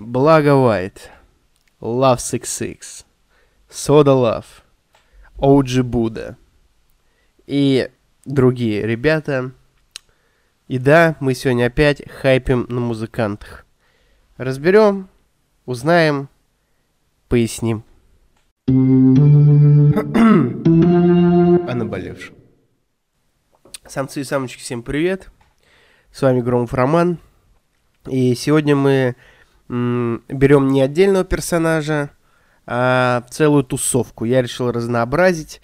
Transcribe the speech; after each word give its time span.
Благо 0.00 0.50
White, 0.50 1.10
Love 1.80 2.20
66, 2.20 3.04
Soda 3.68 4.14
Love, 4.14 4.46
OG 5.38 5.82
Buddha 5.82 6.36
и 7.48 7.90
другие 8.24 8.86
ребята. 8.86 9.50
И 10.68 10.78
да, 10.78 11.16
мы 11.18 11.34
сегодня 11.34 11.66
опять 11.66 12.08
хайпим 12.08 12.66
на 12.68 12.78
музыкантах. 12.78 13.66
Разберем, 14.36 15.08
узнаем, 15.66 16.28
поясним. 17.26 17.82
О 18.68 18.72
наболевшем. 21.74 22.36
Самцы 23.84 24.20
и 24.20 24.24
самочки, 24.24 24.60
всем 24.60 24.84
привет. 24.84 25.28
С 26.12 26.22
вами 26.22 26.40
Громов 26.40 26.72
Роман. 26.72 27.18
И 28.06 28.36
сегодня 28.36 28.76
мы 28.76 29.16
берем 29.68 30.68
не 30.68 30.82
отдельного 30.82 31.24
персонажа, 31.24 32.10
а 32.66 33.24
целую 33.30 33.64
тусовку. 33.64 34.24
Я 34.24 34.42
решил 34.42 34.70
разнообразить 34.70 35.60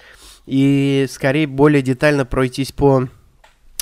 и 0.47 1.07
скорее 1.11 1.47
более 1.47 1.83
детально 1.83 2.25
пройтись 2.25 2.73
по 2.73 3.09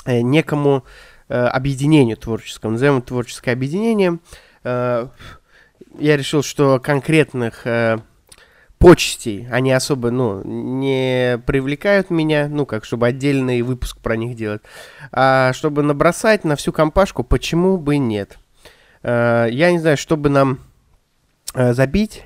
э, 0.05 0.21
некому 0.21 0.83
э, 1.29 1.35
объединению 1.35 2.17
творческому. 2.17 2.73
Назовем 2.73 3.01
творческое 3.01 3.51
объединение. 3.51 4.19
Э, 4.63 5.07
я 5.99 6.17
решил, 6.17 6.43
что 6.43 6.79
конкретных 6.79 7.65
почестей 8.79 9.47
они 9.49 9.71
особо, 9.71 10.11
ну, 10.11 10.41
не 10.43 11.41
привлекают 11.45 12.09
меня, 12.09 12.49
ну, 12.49 12.65
как, 12.65 12.83
чтобы 12.83 13.07
отдельный 13.07 13.61
выпуск 13.61 13.99
про 13.99 14.17
них 14.17 14.35
делать. 14.35 14.61
А 15.11 15.53
чтобы 15.53 15.83
набросать 15.83 16.43
на 16.43 16.57
всю 16.57 16.73
компашку, 16.73 17.23
почему 17.23 17.77
бы 17.77 17.97
нет? 17.97 18.39
Э, 19.03 19.47
я 19.51 19.71
не 19.71 19.79
знаю, 19.79 19.97
чтобы 19.97 20.29
нам 20.29 20.59
э, 21.53 21.73
забить, 21.73 22.23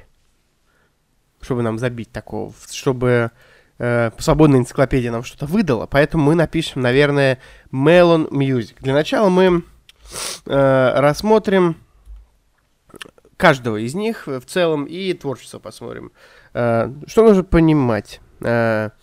чтобы 1.41 1.63
нам 1.63 1.79
забить 1.79 2.11
такого, 2.11 2.53
чтобы 2.71 3.31
э, 3.79 4.11
свободная 4.19 4.59
энциклопедия 4.59 5.11
нам 5.11 5.23
что-то 5.23 5.47
выдала, 5.47 5.87
поэтому 5.87 6.25
мы 6.25 6.35
напишем, 6.35 6.81
наверное, 6.81 7.39
Melon 7.71 8.29
Music. 8.29 8.75
Для 8.79 8.93
начала 8.93 9.29
мы 9.29 9.63
рассмотрим 10.45 11.75
каждого 13.35 13.75
из 13.75 13.93
них 13.93 14.25
в 14.25 14.39
целом 14.45 14.85
и 14.85 15.11
творчество 15.11 15.59
посмотрим. 15.59 16.13
что 16.53 16.93
нужно 17.17 17.43
понимать? 17.43 18.21
Melon 18.39 18.93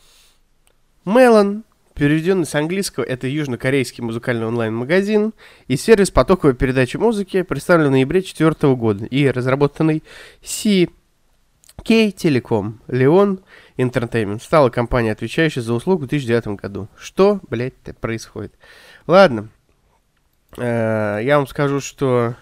Переведенный 1.94 2.44
с 2.44 2.56
английского, 2.56 3.04
это 3.04 3.28
южнокорейский 3.28 4.02
музыкальный 4.02 4.46
онлайн-магазин 4.48 5.32
и 5.68 5.76
сервис 5.76 6.10
потоковой 6.10 6.56
передачи 6.56 6.96
музыки, 6.96 7.42
представленный 7.42 7.88
в 7.88 7.92
ноябре 7.92 8.20
2004 8.20 8.74
года 8.74 9.04
и 9.04 9.30
разработанный 9.30 10.02
CK 10.42 10.90
Telecom 11.78 12.80
Leon 12.88 13.44
Entertainment. 13.78 14.42
Стала 14.42 14.70
компания, 14.70 15.12
отвечающая 15.12 15.62
за 15.62 15.72
услугу 15.72 16.06
в 16.06 16.08
2009 16.08 16.60
году. 16.60 16.88
Что, 16.98 17.38
блядь, 17.48 17.74
происходит? 18.00 18.52
Ладно. 19.06 19.50
Э, 20.56 21.20
я 21.22 21.38
вам 21.38 21.46
скажу, 21.46 21.78
что 21.78 22.34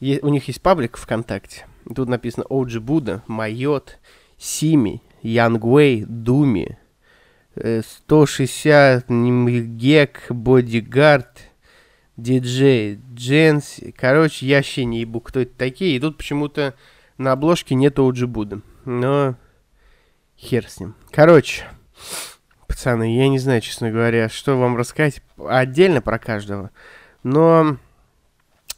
у 0.00 0.28
них 0.28 0.48
есть 0.48 0.60
паблик 0.60 0.96
ВКонтакте. 0.96 1.66
Тут 1.94 2.08
написано 2.08 2.44
OG 2.50 2.80
Buddha, 2.80 3.20
Майот, 3.28 4.00
Сими, 4.38 5.02
Янгвей, 5.22 6.04
Думи, 6.04 6.78
160 7.56 9.08
гек, 9.08 10.22
бодигард, 10.28 11.50
диджей, 12.16 13.00
дженс. 13.14 13.80
Короче, 13.96 14.46
я 14.46 14.56
вообще 14.56 14.84
не 14.84 15.00
ебу, 15.00 15.20
кто 15.20 15.40
это 15.40 15.52
такие. 15.56 15.96
И 15.96 16.00
тут 16.00 16.16
почему-то 16.16 16.74
на 17.18 17.32
обложке 17.32 17.74
нет 17.74 17.98
OG 17.98 18.26
Будда. 18.26 18.60
Но 18.84 19.36
хер 20.36 20.68
с 20.68 20.80
ним. 20.80 20.94
Короче, 21.10 21.64
пацаны, 22.66 23.16
я 23.16 23.28
не 23.28 23.38
знаю, 23.38 23.60
честно 23.60 23.90
говоря, 23.90 24.28
что 24.28 24.58
вам 24.58 24.76
рассказать 24.76 25.22
отдельно 25.38 26.02
про 26.02 26.18
каждого. 26.18 26.70
Но 27.22 27.78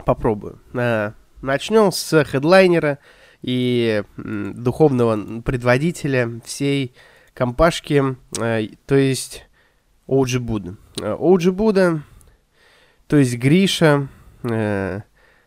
попробую. 0.04 0.60
А, 0.74 1.14
начнем 1.42 1.92
с 1.92 2.24
хедлайнера 2.24 2.98
и 3.42 4.02
духовного 4.16 5.40
предводителя 5.42 6.40
всей 6.44 6.94
компашки, 7.36 8.16
э, 8.40 8.68
то 8.86 8.94
есть 8.94 9.46
OG 10.08 10.38
Buddha. 10.40 10.76
OG 10.96 11.54
Buddha, 11.54 12.00
то 13.06 13.16
есть 13.16 13.36
Гриша, 13.36 14.08
э, 14.42 15.02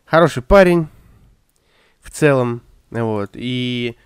хороший 0.06 0.44
парень 0.44 0.88
в 2.00 2.12
целом, 2.12 2.62
вот, 2.92 3.32
и 3.34 3.98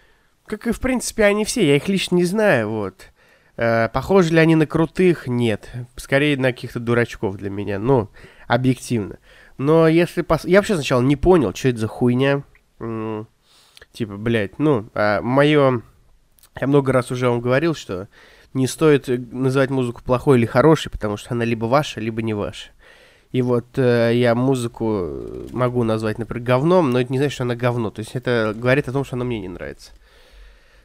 как 0.45 0.67
и 0.67 0.72
в 0.72 0.79
принципе 0.79 1.25
они 1.25 1.43
все, 1.43 1.67
я 1.67 1.75
их 1.75 1.89
лично 1.89 2.16
не 2.16 2.23
знаю, 2.23 2.69
вот. 2.69 3.09
Э, 3.57 3.89
похожи 3.89 4.33
ли 4.33 4.39
они 4.39 4.55
на 4.55 4.66
крутых? 4.66 5.27
Нет. 5.27 5.69
Скорее 5.97 6.38
на 6.38 6.53
каких-то 6.53 6.79
дурачков 6.79 7.35
для 7.35 7.49
меня, 7.49 7.79
ну, 7.79 8.09
объективно. 8.47 9.19
Но 9.57 9.88
если... 9.88 10.22
Пос... 10.22 10.45
Я 10.45 10.59
вообще 10.59 10.75
сначала 10.75 11.01
не 11.01 11.16
понял, 11.16 11.53
что 11.53 11.69
это 11.69 11.79
за 11.79 11.88
хуйня. 11.88 12.43
Типа, 13.91 14.17
блядь, 14.17 14.57
ну, 14.57 14.89
а 14.95 15.22
мое 15.22 15.83
я 16.59 16.68
много 16.68 16.91
раз 16.91 17.12
уже 17.12 17.30
вам 17.30 17.41
говорил, 17.41 17.75
что 17.75 18.08
не 18.53 18.68
стоит 18.68 19.08
называть 19.31 19.69
музыку 19.69 20.02
плохой 20.03 20.38
или 20.38 20.46
хорошей, 20.46 20.91
потому 20.91 21.18
что 21.18 21.34
она 21.34 21.46
либо 21.46 21.66
ваша, 21.66 22.00
либо 22.00 22.22
не 22.22 22.34
ваша. 22.34 22.69
И 23.31 23.41
вот 23.41 23.66
э, 23.78 24.12
я 24.14 24.36
музыку 24.36 25.09
могу 25.52 25.84
назвать, 25.84 26.19
например, 26.19 26.44
говном, 26.44 26.91
но 26.91 27.02
это 27.02 27.12
не 27.12 27.18
значит, 27.18 27.34
что 27.34 27.44
она 27.44 27.56
говно. 27.56 27.90
То 27.90 28.00
есть 28.00 28.12
это 28.14 28.53
говорит 28.56 28.88
о 28.88 28.91
том, 28.91 29.03
что 29.03 29.16
она 29.16 29.25
мне 29.25 29.40
не 29.40 29.47
нравится. 29.47 29.91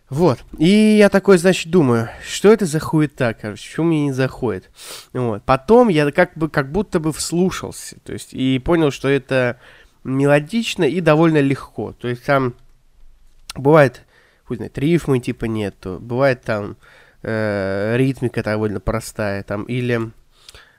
Вот. 0.09 0.39
И 0.57 0.97
я 0.97 1.11
такой, 1.11 1.37
значит, 1.37 1.71
думаю, 1.71 2.09
что 2.27 2.51
это 2.51 2.65
за 2.65 2.81
хуета, 2.81 3.35
короче, 3.35 3.69
почему 3.69 3.89
мне 3.89 4.05
не 4.07 4.13
заходит. 4.13 4.71
Вот. 5.13 5.43
Потом 5.43 5.89
я 5.89 6.11
как 6.11 6.33
бы, 6.37 6.49
как 6.49 6.73
будто 6.73 6.99
бы 6.99 7.13
вслушался, 7.13 7.97
то 8.03 8.15
есть, 8.15 8.33
и 8.33 8.59
понял, 8.59 8.91
что 8.91 9.09
это 9.09 9.59
мелодично 10.05 10.85
и 10.85 11.03
довольно 11.03 11.43
легко. 11.43 11.93
То 11.93 12.09
есть 12.09 12.25
там 12.25 12.55
бывает 13.55 14.07
хуй 14.49 14.57
знает, 14.57 14.79
рифмы 14.79 15.21
типа 15.21 15.45
нету. 15.45 15.99
Бывает 16.01 16.43
там 16.43 16.77
э, 17.23 17.95
ритмика 17.97 18.43
довольно 18.43 18.81
простая, 18.81 19.43
там, 19.43 19.65
или 19.65 20.11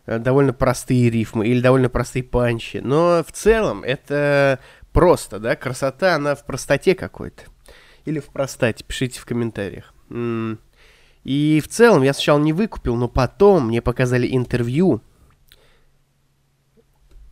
э, 0.06 0.18
довольно 0.20 0.54
простые 0.54 1.10
рифмы, 1.10 1.48
или 1.48 1.62
довольно 1.62 1.90
простые 1.90 2.24
панчи. 2.24 2.78
Но 2.78 3.24
в 3.26 3.32
целом 3.32 3.84
это 3.84 4.60
просто, 4.92 5.40
да, 5.40 5.56
красота, 5.56 6.16
она 6.16 6.36
в 6.36 6.46
простоте 6.46 6.96
какой-то. 6.96 7.44
Или 8.06 8.20
в 8.20 8.28
простоте, 8.28 8.84
пишите 8.84 9.20
в 9.20 9.26
комментариях. 9.26 9.94
И 11.24 11.62
в 11.64 11.68
целом 11.68 12.02
я 12.02 12.14
сначала 12.14 12.40
не 12.40 12.54
выкупил, 12.54 12.96
но 12.96 13.08
потом 13.08 13.68
мне 13.68 13.82
показали 13.82 14.28
интервью 14.36 15.02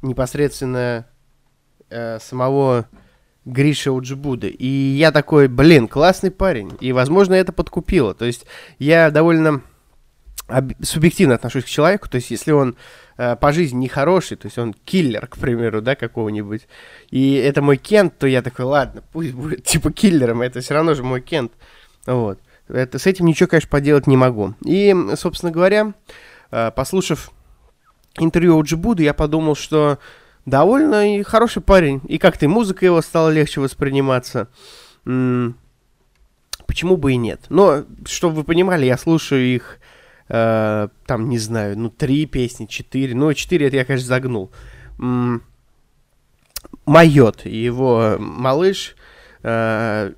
непосредственно 0.04 1.08
э, 1.90 2.20
самого 2.20 2.88
Гриша 3.48 3.92
Уджибуда. 3.92 4.48
И 4.48 4.68
я 4.68 5.12
такой, 5.12 5.48
блин, 5.48 5.88
классный 5.88 6.32
парень. 6.32 6.78
И, 6.82 6.92
возможно, 6.92 7.34
это 7.34 7.54
подкупило. 7.54 8.14
То 8.14 8.26
есть 8.26 8.46
я 8.78 9.10
довольно 9.10 9.62
субъективно 10.82 11.36
отношусь 11.36 11.64
к 11.64 11.68
человеку. 11.68 12.10
То 12.10 12.16
есть 12.16 12.30
если 12.30 12.52
он 12.52 12.76
э, 13.18 13.36
по 13.36 13.52
жизни 13.52 13.84
нехороший, 13.84 14.38
то 14.38 14.48
есть 14.48 14.58
он 14.58 14.74
киллер, 14.74 15.28
к 15.28 15.38
примеру, 15.38 15.82
да, 15.82 15.96
какого-нибудь, 15.96 16.68
и 17.10 17.34
это 17.34 17.62
мой 17.62 17.78
Кент, 17.78 18.18
то 18.18 18.28
я 18.28 18.42
такой, 18.42 18.66
ладно, 18.66 19.04
пусть 19.12 19.34
будет 19.34 19.64
типа 19.66 19.92
киллером, 19.92 20.42
это 20.42 20.62
все 20.62 20.74
равно 20.74 20.94
же 20.94 21.04
мой 21.04 21.22
Кент. 21.22 21.52
Вот. 22.06 22.40
Это, 22.68 23.00
с 23.00 23.08
этим 23.08 23.26
ничего, 23.26 23.48
конечно, 23.48 23.70
поделать 23.70 24.08
не 24.08 24.18
могу. 24.18 24.54
И, 24.64 24.94
собственно 25.16 25.52
говоря, 25.52 25.94
э, 26.52 26.72
послушав 26.72 27.32
интервью 28.20 28.58
Уджибуда, 28.58 29.04
я 29.04 29.14
подумал, 29.14 29.56
что 29.56 30.00
довольно 30.48 31.18
и 31.18 31.24
хороший 31.24 31.62
парень. 31.62 32.02
И 32.08 32.18
как-то 32.18 32.48
музыка 32.48 32.86
его 32.86 33.02
стала 33.02 33.30
легче 33.30 33.62
восприниматься. 33.62 34.48
Почему 35.04 36.98
бы 36.98 37.14
и 37.14 37.18
нет? 37.18 37.42
Но, 37.50 37.84
чтобы 38.06 38.38
вы 38.38 38.44
понимали, 38.44 38.86
я 38.86 38.98
слушаю 38.98 39.46
их, 39.46 39.80
э, 40.30 40.88
там, 41.06 41.30
не 41.30 41.38
знаю, 41.38 41.78
ну, 41.78 41.90
три 41.90 42.26
песни, 42.26 42.66
четыре. 42.66 43.14
Ну, 43.16 43.34
четыре 43.34 43.68
это 43.68 43.78
я, 43.78 43.86
конечно, 43.86 44.08
загнул. 44.08 44.52
М 45.00 45.44
Майот, 46.86 47.46
его 47.46 48.18
малыш. 48.20 48.96
Э, 49.44 50.14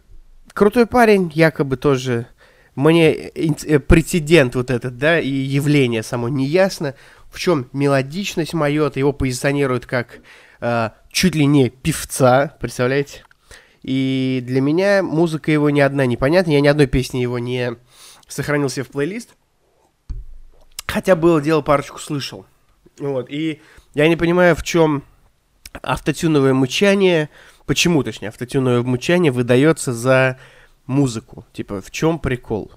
крутой 0.54 0.86
парень, 0.88 1.32
якобы 1.36 1.78
тоже 1.78 2.28
мне 2.76 3.14
э, 3.14 3.80
прецедент 3.80 4.56
вот 4.56 4.72
этот, 4.72 4.98
да, 4.98 5.20
и 5.20 5.30
явление 5.30 6.02
само 6.02 6.30
не 6.30 6.46
ясно 6.46 6.96
в 7.32 7.40
чем 7.40 7.70
мелодичность 7.74 8.54
Майота, 8.54 9.00
его 9.00 9.14
позиционируют 9.14 9.86
как 9.86 10.20
э, 10.62 10.90
чуть 11.12 11.36
ли 11.36 11.46
не 11.46 11.70
певца, 11.70 12.56
представляете? 12.60 13.24
И 13.82 14.44
для 14.46 14.62
меня 14.62 15.02
музыка 15.04 15.52
его 15.52 15.70
ни 15.70 15.80
одна 15.80 16.06
непонятна, 16.06 16.52
я 16.52 16.62
ни 16.62 16.68
одной 16.68 16.88
песни 16.88 17.20
его 17.20 17.40
не 17.40 17.76
сохранил 18.28 18.70
себе 18.70 18.84
в 18.84 18.90
плейлист, 18.90 19.30
хотя 20.86 21.16
было 21.16 21.42
дело, 21.42 21.62
парочку 21.62 22.00
слышал. 22.00 22.46
Вот, 23.00 23.30
и 23.30 23.62
я 23.94 24.08
не 24.08 24.18
понимаю, 24.18 24.56
в 24.56 24.64
чем 24.64 25.04
автотюновое 25.82 26.54
мычание, 26.54 27.30
почему, 27.66 28.04
точнее, 28.04 28.30
автотюновое 28.30 28.82
мучание 28.82 29.32
выдается 29.32 29.94
за 29.94 30.38
музыку. 30.86 31.46
Типа, 31.54 31.82
в 31.82 31.92
чем 31.92 32.20
прикол? 32.20 32.72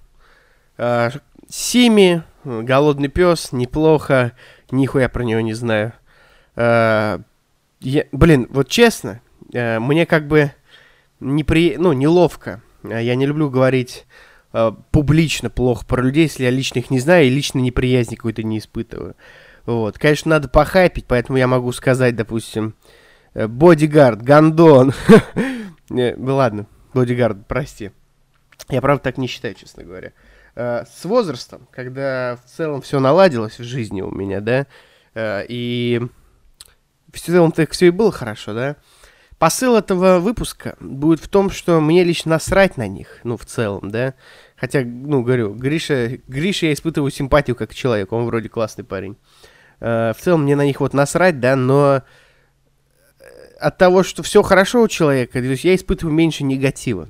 Сими, 1.52 2.22
голодный 2.44 3.08
пес, 3.08 3.52
неплохо, 3.52 4.32
нихуя 4.70 5.10
про 5.10 5.22
него 5.22 5.43
не 5.43 5.52
знаю. 5.52 5.93
А, 6.56 7.20
я, 7.81 8.06
блин, 8.10 8.46
вот 8.49 8.69
честно, 8.69 9.20
а, 9.54 9.78
мне 9.78 10.06
как 10.06 10.28
бы 10.28 10.52
непри... 11.20 11.76
ну, 11.76 11.93
неловко. 11.93 12.62
А, 12.84 12.99
я 12.99 13.14
не 13.16 13.26
люблю 13.26 13.50
говорить 13.50 14.06
а, 14.54 14.72
публично 14.93 15.50
плохо 15.50 15.84
про 15.84 16.00
людей, 16.00 16.22
если 16.22 16.44
я 16.44 16.50
лично 16.50 16.78
их 16.78 16.88
не 16.88 17.00
знаю 17.00 17.26
и 17.26 17.31
лично 17.31 17.58
неприязни 17.58 18.14
какой-то 18.14 18.43
не 18.43 18.56
испытываю. 18.56 19.14
Вот. 19.66 19.98
Конечно, 19.98 20.31
надо 20.31 20.48
похайпить, 20.48 21.05
поэтому 21.06 21.37
я 21.37 21.46
могу 21.46 21.70
сказать, 21.72 22.16
допустим, 22.16 22.75
э, 23.34 23.46
бодигард, 23.46 24.22
гандон. 24.22 24.94
Ну 25.90 26.14
ладно, 26.34 26.66
бодигард, 26.94 27.46
прости. 27.46 27.90
Я 28.70 28.81
правда 28.81 29.02
так 29.02 29.19
не 29.19 29.26
считаю, 29.26 29.55
честно 29.55 29.84
говоря. 29.84 30.12
Э, 30.54 30.84
с 30.84 31.04
возрастом, 31.06 31.66
когда 31.70 32.38
в 32.44 32.50
целом 32.50 32.82
все 32.82 33.00
наладилось 33.00 33.58
в 33.58 33.64
жизни 33.64 34.02
у 34.02 34.10
меня, 34.10 34.40
да, 34.40 34.66
э, 35.14 35.46
и 35.49 36.02
в 37.10 37.19
целом 37.19 37.52
так 37.52 37.70
все 37.70 37.87
и 37.87 37.90
было 37.90 38.12
хорошо, 38.12 38.52
да, 38.52 38.76
посыл 39.38 39.76
этого 39.76 40.19
выпуска 40.19 40.76
будет 40.78 41.20
в 41.20 41.28
том, 41.28 41.49
что 41.49 41.81
мне 41.81 42.04
лично 42.04 42.32
насрать 42.32 42.76
на 42.76 42.87
них, 42.87 43.20
ну, 43.25 43.38
в 43.38 43.46
целом, 43.46 43.90
да, 43.90 44.12
хотя, 44.56 44.82
ну, 44.84 45.22
говорю, 45.22 45.54
Гриша, 45.54 46.19
Гриша 46.28 46.66
я 46.66 46.75
испытываю 46.75 47.10
симпатию 47.10 47.56
как 47.56 47.75
человек, 47.75 48.12
он 48.12 48.26
вроде 48.26 48.50
классный 48.50 48.84
парень. 48.84 49.16
В 49.81 50.16
целом 50.20 50.44
мне 50.44 50.55
на 50.55 50.64
них 50.64 50.78
вот 50.78 50.94
насрать, 50.94 51.40
да, 51.40 51.56
но 51.56 52.02
от 53.58 53.78
того, 53.78 54.05
что 54.05 54.22
все 54.22 54.43
хорошо 54.43 54.82
у 54.82 54.88
человека, 54.88 55.40
то 55.40 55.44
есть 55.44 55.64
я 55.64 55.75
испытываю 55.75 56.14
меньше 56.14 56.44
негатива. 56.44 57.08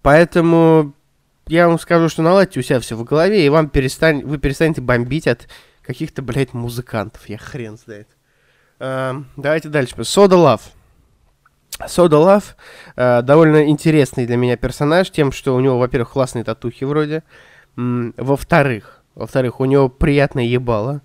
Поэтому 0.00 0.94
я 1.52 1.68
вам 1.68 1.78
скажу, 1.78 2.08
что 2.08 2.22
наладьте 2.22 2.58
у 2.60 2.62
себя 2.62 2.80
все 2.80 2.96
в 2.96 3.04
голове, 3.04 3.44
и 3.44 3.48
вам 3.50 3.68
перестань, 3.68 4.24
вы 4.24 4.38
перестанете 4.38 4.80
бомбить 4.80 5.26
от 5.26 5.48
каких-то, 5.82 6.22
блядь, 6.22 6.54
музыкантов. 6.54 7.28
Я 7.28 7.36
хрен 7.36 7.76
знает. 7.76 8.08
Uh, 8.78 9.24
давайте 9.36 9.68
дальше. 9.68 10.02
Сода 10.04 10.36
Лав. 10.36 10.62
Сода 11.86 12.18
Лав 12.18 12.56
довольно 12.96 13.68
интересный 13.68 14.26
для 14.26 14.36
меня 14.36 14.56
персонаж 14.56 15.10
тем, 15.10 15.30
что 15.30 15.54
у 15.54 15.60
него, 15.60 15.78
во-первых, 15.78 16.12
классные 16.12 16.42
татухи 16.42 16.84
вроде. 16.84 17.22
Мм, 17.76 18.14
во-вторых, 18.16 19.02
во-вторых, 19.14 19.60
у 19.60 19.66
него 19.66 19.88
приятное 19.88 20.44
ебало. 20.44 21.02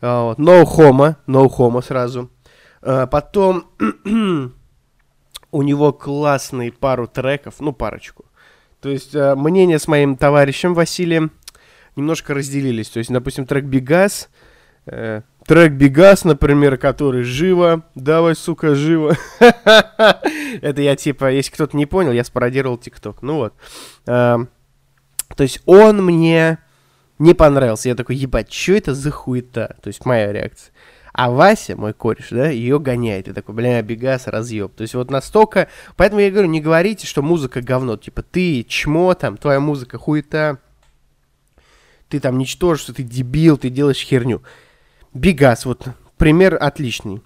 Э, 0.00 0.28
вот. 0.28 0.38
No 0.38 0.64
homo, 0.64 1.16
no 1.26 1.48
homo 1.48 1.82
сразу. 1.82 2.30
Э, 2.82 3.08
потом 3.08 3.66
у 5.50 5.62
него 5.62 5.92
классные 5.92 6.70
пару 6.70 7.08
треков, 7.08 7.56
ну 7.58 7.72
парочку. 7.72 8.27
То 8.80 8.88
есть 8.88 9.14
э, 9.14 9.34
мнения 9.34 9.78
с 9.78 9.88
моим 9.88 10.16
товарищем 10.16 10.74
Василием 10.74 11.32
немножко 11.96 12.34
разделились. 12.34 12.88
То 12.88 12.98
есть, 12.98 13.10
допустим, 13.10 13.44
трек 13.46 13.64
Бигас, 13.64 14.28
э, 14.86 15.22
трек 15.46 15.72
Бигас, 15.72 16.24
например, 16.24 16.78
который 16.78 17.22
живо, 17.22 17.82
давай, 17.94 18.36
сука, 18.36 18.74
живо. 18.74 19.16
Это 19.40 20.82
я 20.82 20.94
типа, 20.94 21.32
если 21.32 21.52
кто-то 21.52 21.76
не 21.76 21.86
понял, 21.86 22.12
я 22.12 22.22
спародировал 22.22 22.78
ТикТок. 22.78 23.22
Ну 23.22 23.36
вот. 23.36 23.54
Э, 24.06 24.36
то 25.36 25.42
есть 25.42 25.60
он 25.66 26.04
мне 26.04 26.58
не 27.18 27.34
понравился. 27.34 27.88
Я 27.88 27.94
такой, 27.94 28.16
ебать, 28.16 28.52
что 28.52 28.72
это 28.72 28.94
за 28.94 29.10
хуета? 29.10 29.76
То 29.82 29.88
есть 29.88 30.04
моя 30.06 30.32
реакция. 30.32 30.72
А 31.18 31.30
Вася, 31.30 31.74
мой 31.74 31.94
кореш, 31.94 32.28
да, 32.30 32.48
ее 32.48 32.78
гоняет. 32.78 33.26
И 33.26 33.32
такой, 33.32 33.52
бля, 33.52 33.82
Бегас, 33.82 34.28
разъеб. 34.28 34.72
То 34.76 34.82
есть 34.82 34.94
вот 34.94 35.10
настолько... 35.10 35.66
Поэтому 35.96 36.20
я 36.20 36.30
говорю, 36.30 36.46
не 36.46 36.60
говорите, 36.60 37.08
что 37.08 37.22
музыка 37.22 37.60
говно. 37.60 37.96
Типа, 37.96 38.22
ты 38.22 38.62
чмо 38.62 39.12
там, 39.14 39.36
твоя 39.36 39.58
музыка 39.58 39.98
хуета. 39.98 40.58
Ты 42.08 42.20
там 42.20 42.38
ничтожество, 42.38 42.94
ты 42.94 43.02
дебил, 43.02 43.58
ты 43.58 43.68
делаешь 43.68 43.98
херню. 43.98 44.44
Бегас, 45.12 45.64
вот, 45.64 45.88
пример 46.18 46.56
отличный. 46.60 47.20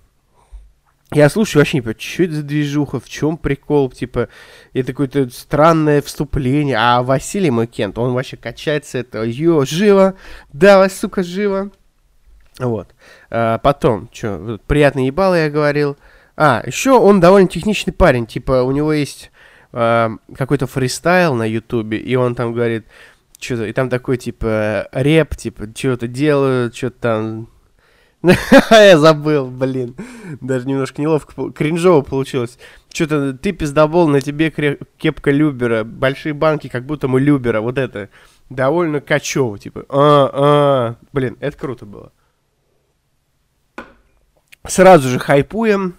Я 1.12 1.28
слушаю, 1.28 1.60
вообще 1.60 1.76
не 1.76 1.82
понимаю, 1.82 2.00
что 2.00 2.22
это 2.22 2.32
за 2.36 2.42
движуха, 2.44 2.98
в 2.98 3.10
чем 3.10 3.36
прикол, 3.36 3.90
типа, 3.90 4.30
это 4.72 4.92
какое-то 4.92 5.28
странное 5.28 6.00
вступление, 6.00 6.78
а 6.78 7.02
Василий 7.02 7.50
мой 7.50 7.66
Кент, 7.66 7.98
он 7.98 8.14
вообще 8.14 8.38
качается, 8.38 8.96
это, 8.96 9.22
ё, 9.22 9.66
живо, 9.66 10.14
давай, 10.50 10.88
сука, 10.88 11.22
живо. 11.22 11.70
Вот. 12.58 12.88
А, 13.30 13.58
потом, 13.58 14.08
что, 14.12 14.58
приятный 14.66 15.06
ебало 15.06 15.34
я 15.34 15.50
говорил. 15.50 15.96
А, 16.36 16.62
еще 16.66 16.92
он 16.92 17.20
довольно 17.20 17.48
техничный 17.48 17.92
парень. 17.92 18.26
Типа, 18.26 18.62
у 18.62 18.72
него 18.72 18.92
есть 18.92 19.30
а, 19.72 20.12
какой-то 20.34 20.66
фристайл 20.66 21.34
на 21.34 21.44
ютубе, 21.44 21.98
и 21.98 22.14
он 22.14 22.34
там 22.34 22.52
говорит, 22.52 22.86
что-то, 23.38 23.66
и 23.66 23.72
там 23.72 23.88
такой, 23.88 24.18
типа, 24.18 24.88
реп, 24.92 25.36
типа, 25.36 25.68
что-то 25.74 26.06
делают, 26.06 26.76
что-то 26.76 26.98
там... 27.00 27.48
Я 28.70 28.98
забыл, 28.98 29.50
блин. 29.50 29.96
Даже 30.40 30.68
немножко 30.68 31.02
неловко, 31.02 31.50
кринжово 31.50 32.02
получилось. 32.02 32.56
Что-то 32.92 33.32
ты 33.32 33.50
пиздобол, 33.50 34.06
на 34.06 34.20
тебе 34.20 34.78
кепка 34.96 35.32
Любера, 35.32 35.82
большие 35.82 36.32
банки, 36.32 36.68
как 36.68 36.86
будто 36.86 37.08
мы 37.08 37.20
Любера, 37.20 37.60
вот 37.60 37.78
это. 37.78 38.10
Довольно 38.48 39.00
качево, 39.00 39.58
типа, 39.58 39.86
а, 39.88 40.30
а, 40.32 40.96
блин, 41.12 41.36
это 41.40 41.56
круто 41.56 41.84
было. 41.84 42.12
Сразу 44.66 45.08
же 45.08 45.18
хайпуем. 45.18 45.96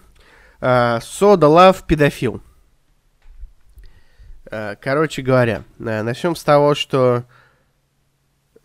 Сода 0.60 1.48
Лав 1.48 1.86
педофил. 1.86 2.42
А, 4.50 4.76
короче 4.76 5.20
говоря, 5.20 5.64
а, 5.78 6.02
начнем 6.02 6.36
с 6.36 6.42
того, 6.42 6.74
что... 6.74 7.24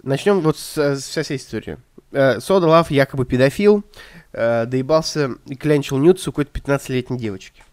Начнем 0.01 0.39
вот 0.39 0.57
с, 0.57 0.77
с 0.77 1.21
всей 1.21 1.35
истории. 1.35 1.77
Сода 2.11 2.67
Лав 2.67 2.89
якобы 2.89 3.25
педофил, 3.25 3.83
доебался 4.31 5.31
и 5.45 5.55
клянчил 5.55 5.97
нюд 5.97 6.21
с 6.21 6.25
какой-то 6.25 6.57
15-летней 6.57 7.19
девочки. 7.19 7.63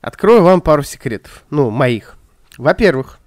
Открою 0.00 0.42
вам 0.42 0.62
пару 0.62 0.82
секретов. 0.82 1.44
Ну, 1.50 1.70
моих. 1.70 2.16
Во-первых, 2.56 3.18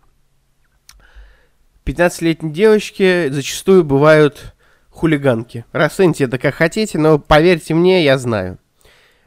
15-летние 1.85 2.51
девочки 2.51 3.29
зачастую 3.29 3.83
бывают 3.83 4.53
хулиганки. 4.93 5.65
Расцените 5.71 6.25
это 6.25 6.37
как 6.37 6.55
хотите, 6.55 6.97
но 6.97 7.19
поверьте 7.19 7.73
мне, 7.73 8.03
я 8.03 8.17
знаю. 8.17 8.59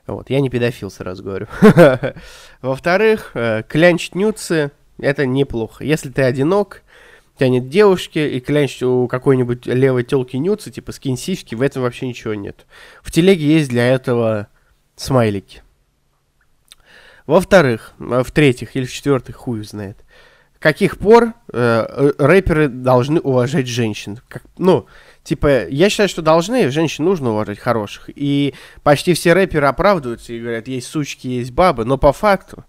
Вот, 0.07 0.31
я 0.31 0.41
не 0.41 0.49
педофил, 0.49 0.91
сразу 0.91 1.23
говорю. 1.25 1.49
Во-вторых, 2.63 3.33
э, 3.35 3.65
клянчить 3.69 4.15
нюцы– 4.15 4.71
это 4.99 5.27
неплохо. 5.27 5.85
Если 5.85 6.11
ты 6.11 6.23
одинок, 6.23 6.83
у 7.35 7.39
тебя 7.39 7.49
нет 7.49 7.69
девушки, 7.69 8.21
и 8.21 8.39
клянчить 8.39 8.85
у 8.85 9.09
какой-нибудь 9.09 9.67
левой 9.67 10.05
телки 10.05 10.37
нюцы, 10.37 10.71
типа 10.71 10.93
скин 10.93 11.17
сиськи, 11.17 11.57
в 11.57 11.63
этом 11.63 11.83
вообще 11.83 12.07
ничего 12.07 12.35
нет. 12.35 12.67
В 13.03 13.11
телеге 13.11 13.47
есть 13.47 13.69
для 13.69 13.89
этого 13.89 14.47
смайлики. 14.95 15.63
Во-вторых, 17.27 17.95
э, 17.99 18.23
в-третьих 18.25 18.77
или 18.77 18.85
в-четвертых, 18.85 19.35
хуй 19.35 19.65
знает. 19.65 19.99
Каких 20.61 20.99
пор 20.99 21.35
э, 21.53 22.13
рэперы 22.19 22.69
должны 22.69 23.21
уважать 23.21 23.67
женщин? 23.67 24.21
Как, 24.29 24.43
ну, 24.57 24.87
Типа, 25.27 25.67
я 25.67 25.91
считаю, 25.91 26.09
что 26.09 26.23
должны, 26.23 26.71
женщин 26.71 27.05
нужно 27.05 27.31
уважать 27.31 27.59
хороших. 27.59 28.11
И 28.15 28.55
почти 28.85 29.13
все 29.13 29.33
рэперы 29.33 29.67
оправдываются 29.67 30.33
и 30.33 30.41
говорят, 30.41 30.69
есть 30.69 30.87
сучки, 30.87 31.27
есть 31.27 31.51
бабы. 31.51 31.85
Но 31.85 31.99
по 31.99 32.13
факту, 32.13 32.65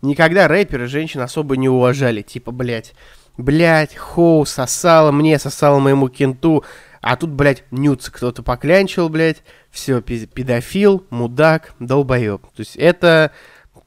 никогда 0.00 0.48
рэперы 0.48 0.86
женщин 0.86 1.20
особо 1.20 1.58
не 1.58 1.68
уважали. 1.68 2.22
Типа, 2.22 2.50
блядь, 2.50 2.94
блядь, 3.36 3.94
хоу, 3.94 4.46
сосала 4.46 5.12
мне, 5.12 5.38
сосала 5.38 5.80
моему 5.80 6.08
кенту. 6.08 6.64
А 7.02 7.14
тут, 7.16 7.28
блядь, 7.28 7.64
нюц 7.70 8.08
кто-то 8.08 8.42
поклянчил, 8.42 9.10
блядь. 9.10 9.42
Все, 9.70 10.00
педофил, 10.00 11.04
мудак, 11.10 11.74
долбоеб. 11.78 12.40
То 12.40 12.60
есть 12.60 12.76
это, 12.76 13.32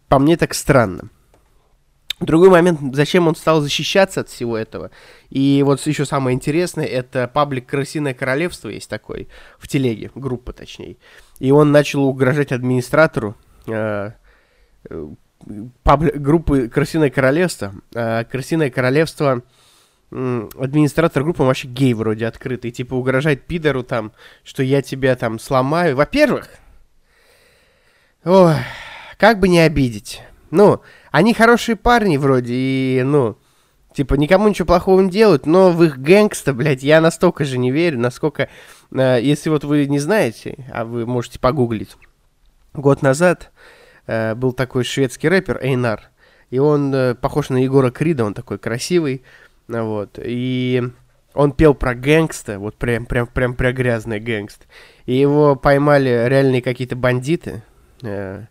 по 0.08 0.20
мне, 0.20 0.38
так 0.38 0.54
странно. 0.54 1.10
Другой 2.22 2.50
момент, 2.50 2.80
зачем 2.94 3.28
он 3.28 3.36
стал 3.36 3.62
защищаться 3.62 4.22
от 4.22 4.30
всего 4.30 4.58
этого. 4.58 4.92
И 5.30 5.64
вот 5.66 5.86
еще 5.86 6.06
самое 6.06 6.36
интересное, 6.36 6.86
это 6.86 7.28
паблик 7.28 7.68
«Крысиное 7.68 8.14
королевство» 8.14 8.70
есть 8.70 8.90
такой, 8.90 9.28
в 9.58 9.68
телеге, 9.68 10.12
группа 10.14 10.54
точнее. 10.54 10.98
И 11.40 11.52
он 11.52 11.72
начал 11.72 12.04
угрожать 12.04 12.52
администратору 12.52 13.36
э, 13.68 14.12
э 14.90 15.08
группы 15.44 16.70
«Крысиное 16.70 17.10
королевство». 17.10 17.74
Э, 17.96 18.24
«Крысиное 18.26 18.70
королевство» 18.70 19.42
администратор 20.12 21.24
группы 21.24 21.44
вообще 21.44 21.70
гей 21.70 21.94
вроде 21.94 22.28
открытый, 22.28 22.72
типа 22.72 22.96
угрожает 22.96 23.48
пидору 23.48 23.82
там, 23.82 24.12
что 24.44 24.62
я 24.62 24.82
тебя 24.82 25.16
там 25.16 25.40
сломаю. 25.40 25.96
Во-первых, 25.96 26.50
ой, 28.26 28.56
как 29.18 29.40
бы 29.40 29.48
не 29.48 29.62
обидеть. 29.62 30.22
Ну, 30.50 30.82
они 31.12 31.34
хорошие 31.34 31.76
парни 31.76 32.18
вроде, 32.18 32.54
и, 32.56 33.02
ну, 33.04 33.38
типа, 33.94 34.16
никому 34.16 34.48
ничего 34.48 34.66
плохого 34.66 35.02
не 35.02 35.10
делают, 35.10 35.46
но 35.46 35.72
в 35.72 35.84
их 35.84 36.00
гэнгста, 36.00 36.54
блядь, 36.54 36.84
я 36.84 37.02
настолько 37.02 37.46
же 37.46 37.58
не 37.58 37.72
верю, 37.72 38.00
насколько, 38.00 38.50
э, 38.92 39.20
если 39.22 39.50
вот 39.50 39.64
вы 39.64 39.86
не 39.86 40.00
знаете, 40.00 40.66
а 40.74 40.86
вы 40.86 41.06
можете 41.06 41.40
погуглить, 41.40 41.96
год 42.74 43.02
назад 43.02 43.52
э, 44.08 44.36
был 44.36 44.54
такой 44.54 44.84
шведский 44.84 45.30
рэпер 45.30 45.60
Эйнар. 45.62 46.10
И 46.50 46.60
он 46.60 46.94
э, 46.94 47.16
похож 47.16 47.50
на 47.50 47.64
Егора 47.64 47.92
Крида, 47.92 48.26
он 48.26 48.34
такой 48.34 48.58
красивый. 48.58 49.24
Вот. 49.68 50.20
И 50.22 50.84
он 51.34 51.54
пел 51.54 51.74
про 51.74 51.96
гэнгста, 51.96 52.60
вот 52.60 52.76
прям, 52.76 53.06
прям, 53.06 53.28
прям 53.28 53.54
про 53.54 53.72
грязный 53.72 54.20
гэнгст. 54.20 54.68
И 55.06 55.16
его 55.16 55.56
поймали 55.56 56.28
реальные 56.28 56.62
какие-то 56.62 56.96
бандиты, 56.96 57.64
э, 58.04 58.46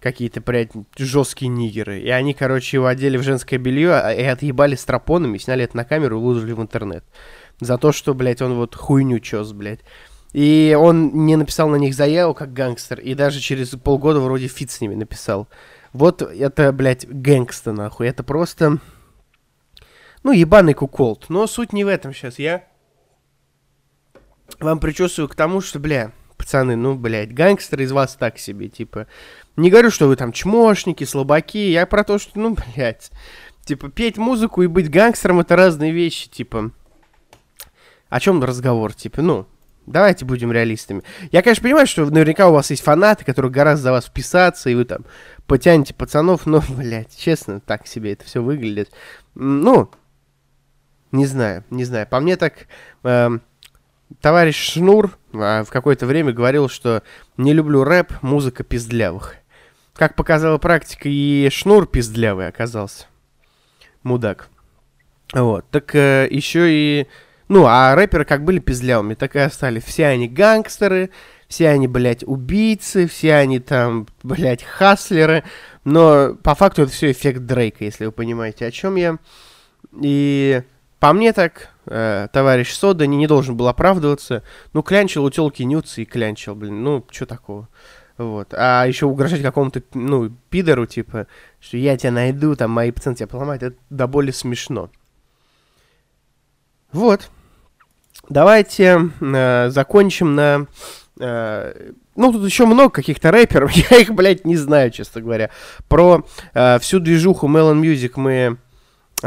какие-то, 0.00 0.40
блядь, 0.40 0.72
жесткие 0.96 1.48
нигеры. 1.48 2.00
И 2.00 2.10
они, 2.10 2.34
короче, 2.34 2.76
его 2.76 2.86
одели 2.86 3.16
в 3.16 3.22
женское 3.22 3.58
белье 3.58 3.94
а, 3.94 4.12
и 4.12 4.22
отъебали 4.22 4.74
стропонами, 4.74 5.38
сняли 5.38 5.64
это 5.64 5.76
на 5.76 5.84
камеру 5.84 6.18
и 6.18 6.22
выложили 6.22 6.52
в 6.52 6.62
интернет. 6.62 7.04
За 7.60 7.78
то, 7.78 7.92
что, 7.92 8.14
блядь, 8.14 8.42
он 8.42 8.54
вот 8.54 8.74
хуйню 8.74 9.20
чес, 9.20 9.52
блядь. 9.52 9.80
И 10.32 10.76
он 10.78 11.24
не 11.24 11.36
написал 11.36 11.68
на 11.68 11.76
них 11.76 11.94
заяву 11.94 12.34
как 12.34 12.52
гангстер, 12.52 13.00
и 13.00 13.14
даже 13.14 13.40
через 13.40 13.70
полгода 13.70 14.20
вроде 14.20 14.48
фит 14.48 14.70
с 14.70 14.80
ними 14.80 14.94
написал. 14.94 15.48
Вот 15.92 16.20
это, 16.20 16.72
блядь, 16.72 17.08
gangsta, 17.08 17.72
нахуй. 17.72 18.06
Это 18.06 18.22
просто... 18.22 18.78
Ну, 20.22 20.32
ебаный 20.32 20.74
cuckold. 20.74 21.26
Но 21.28 21.46
суть 21.46 21.72
не 21.72 21.84
в 21.84 21.88
этом 21.88 22.12
сейчас. 22.12 22.38
Я 22.38 22.64
вам 24.60 24.78
причесываю 24.78 25.28
к 25.28 25.34
тому, 25.34 25.60
что, 25.60 25.78
бля, 25.78 26.12
пацаны, 26.46 26.76
ну, 26.76 26.94
блядь, 26.94 27.34
гангстер 27.34 27.82
из 27.82 27.90
вас 27.90 28.14
так 28.14 28.38
себе, 28.38 28.68
типа. 28.68 29.08
Не 29.56 29.68
говорю, 29.68 29.90
что 29.90 30.06
вы 30.06 30.14
там 30.14 30.30
чмошники, 30.30 31.02
слабаки. 31.02 31.72
Я 31.72 31.86
про 31.86 32.04
то, 32.04 32.18
что, 32.18 32.38
ну, 32.38 32.56
блядь, 32.76 33.10
типа, 33.64 33.88
петь 33.88 34.16
музыку 34.16 34.62
и 34.62 34.68
быть 34.68 34.88
гангстером 34.88 35.40
это 35.40 35.56
разные 35.56 35.90
вещи, 35.90 36.30
типа. 36.30 36.70
О 38.08 38.20
чем 38.20 38.42
разговор, 38.42 38.94
типа, 38.94 39.22
ну, 39.22 39.46
Давайте 39.86 40.24
будем 40.24 40.50
реалистами. 40.50 41.02
Я, 41.30 41.42
конечно, 41.42 41.62
понимаю, 41.62 41.86
что 41.86 42.04
наверняка 42.06 42.48
у 42.48 42.52
вас 42.52 42.70
есть 42.70 42.82
фанаты, 42.82 43.24
которые 43.24 43.52
гораздо 43.52 43.84
за 43.84 43.92
вас 43.92 44.06
вписаться, 44.06 44.68
и 44.68 44.74
вы 44.74 44.84
там 44.84 45.04
потянете 45.46 45.94
пацанов, 45.94 46.44
но, 46.44 46.60
блядь, 46.68 47.16
честно, 47.16 47.60
так 47.60 47.86
себе 47.86 48.14
это 48.14 48.24
все 48.24 48.42
выглядит. 48.42 48.90
Ну, 49.36 49.88
не 51.12 51.26
знаю, 51.26 51.62
не 51.70 51.84
знаю. 51.84 52.08
По 52.08 52.18
мне 52.18 52.36
так... 52.36 52.66
Э, 53.04 53.38
товарищ 54.20 54.72
Шнур 54.72 55.16
э, 55.32 55.64
в 55.64 55.70
какое-то 55.70 56.06
время 56.06 56.32
говорил, 56.32 56.68
что 56.68 57.02
не 57.36 57.52
люблю 57.52 57.84
рэп, 57.84 58.22
музыка 58.22 58.64
пиздлявых. 58.64 59.36
Как 59.94 60.14
показала 60.14 60.58
практика, 60.58 61.08
и 61.08 61.48
Шнур 61.50 61.86
пиздлявый 61.86 62.48
оказался. 62.48 63.06
Мудак. 64.02 64.48
Вот. 65.32 65.64
Так 65.70 65.94
э, 65.94 66.28
еще 66.30 66.70
и 66.70 67.06
ну, 67.48 67.66
а 67.66 67.94
рэперы 67.94 68.24
как 68.24 68.44
были 68.44 68.58
пиздлявыми, 68.58 69.14
так 69.14 69.36
и 69.36 69.38
остались. 69.38 69.84
Все 69.84 70.06
они 70.06 70.28
гангстеры, 70.28 71.10
все 71.48 71.68
они, 71.68 71.86
блядь, 71.86 72.24
убийцы, 72.24 73.06
все 73.06 73.34
они 73.34 73.60
там, 73.60 74.08
блядь, 74.22 74.64
хаслеры. 74.64 75.44
Но 75.84 76.34
по 76.42 76.54
факту 76.56 76.82
это 76.82 76.92
все 76.92 77.12
эффект 77.12 77.46
Дрейка, 77.46 77.84
если 77.84 78.06
вы 78.06 78.12
понимаете, 78.12 78.66
о 78.66 78.72
чем 78.72 78.96
я. 78.96 79.18
И 80.00 80.62
по 80.98 81.12
мне 81.12 81.32
так, 81.32 81.70
э, 81.86 82.28
товарищ 82.32 82.72
Сода 82.72 83.06
не, 83.06 83.16
не 83.16 83.26
должен 83.26 83.56
был 83.56 83.68
оправдываться. 83.68 84.42
Ну, 84.72 84.82
клянчил 84.82 85.24
у 85.24 85.30
телки 85.30 85.64
нюцы 85.64 86.02
и 86.02 86.04
клянчил, 86.04 86.54
блин, 86.54 86.82
ну, 86.82 87.04
что 87.10 87.26
такого. 87.26 87.68
Вот. 88.18 88.54
А 88.54 88.84
еще 88.86 89.06
угрожать 89.06 89.42
какому-то, 89.42 89.82
ну, 89.94 90.30
пидору, 90.50 90.86
типа, 90.86 91.26
что 91.60 91.76
я 91.76 91.96
тебя 91.96 92.12
найду, 92.12 92.56
там, 92.56 92.70
мои 92.70 92.90
пацаны 92.90 93.16
тебя 93.16 93.26
поломают, 93.26 93.62
это 93.62 93.76
до 93.90 94.06
боли 94.06 94.30
смешно. 94.30 94.90
Вот. 96.92 97.30
Давайте 98.28 99.10
э, 99.20 99.70
закончим 99.70 100.34
на... 100.34 100.66
Э, 101.20 101.92
ну, 102.16 102.32
тут 102.32 102.46
еще 102.46 102.64
много 102.64 102.90
каких-то 102.90 103.30
рэперов, 103.30 103.70
я 103.90 103.98
их, 103.98 104.10
блядь, 104.12 104.46
не 104.46 104.56
знаю, 104.56 104.90
честно 104.90 105.20
говоря. 105.20 105.50
Про 105.88 106.24
э, 106.54 106.78
всю 106.78 107.00
движуху 107.00 107.48
Melon 107.48 107.80
Music 107.80 108.12
мы 108.16 108.56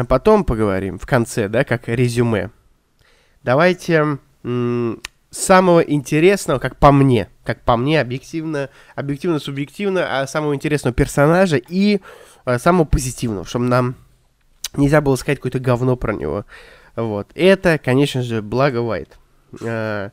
потом 0.07 0.43
поговорим, 0.43 0.99
в 0.99 1.05
конце, 1.05 1.47
да, 1.47 1.63
как 1.63 1.87
резюме. 1.87 2.51
Давайте 3.43 4.19
самого 5.31 5.81
интересного, 5.81 6.59
как 6.59 6.77
по 6.77 6.91
мне, 6.91 7.29
как 7.43 7.61
по 7.61 7.77
мне, 7.77 8.01
объективно, 8.01 8.69
объективно, 8.95 9.39
субъективно, 9.39 10.21
а 10.21 10.27
самого 10.27 10.55
интересного 10.55 10.93
персонажа 10.93 11.57
и 11.57 12.01
э, 12.45 12.57
самого 12.57 12.85
позитивного, 12.85 13.45
чтобы 13.45 13.65
нам 13.65 13.95
нельзя 14.75 15.01
было 15.01 15.15
сказать 15.15 15.37
какое-то 15.37 15.59
говно 15.59 15.95
про 15.95 16.13
него. 16.13 16.45
Вот. 16.95 17.29
Это, 17.35 17.77
конечно 17.77 18.21
же, 18.21 18.41
Благо 18.41 18.79
Вайт. 18.79 19.17
А, 19.63 20.11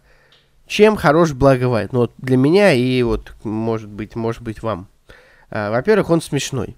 чем 0.66 0.96
хорош 0.96 1.32
Благо 1.32 1.64
Вайт? 1.68 1.92
Ну, 1.92 2.00
вот 2.00 2.12
для 2.18 2.36
меня 2.36 2.72
и 2.72 3.02
вот, 3.02 3.34
может 3.42 3.88
быть, 3.88 4.16
может 4.16 4.42
быть, 4.42 4.62
вам. 4.62 4.88
А, 5.50 5.70
во-первых, 5.70 6.10
он 6.10 6.20
смешной. 6.20 6.76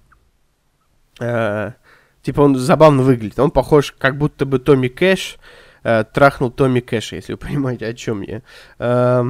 А, 1.21 1.75
типа, 2.23 2.41
он 2.41 2.57
забавно 2.57 3.03
выглядит. 3.03 3.39
Он 3.39 3.51
похож, 3.51 3.95
как 3.99 4.17
будто 4.19 4.47
бы 4.47 4.59
Томми 4.59 4.89
Кэш 4.89 5.39
а, 5.83 6.05
трахнул 6.05 6.51
Томми 6.51 6.81
Кэша, 6.81 7.17
если 7.17 7.33
вы 7.33 7.39
понимаете, 7.39 7.87
о 7.87 7.95
чем 7.95 8.23
я. 8.23 8.43
А, 8.79 9.25